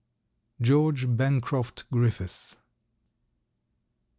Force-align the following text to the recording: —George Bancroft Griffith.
—George 0.59 1.05
Bancroft 1.15 1.83
Griffith. 1.91 2.57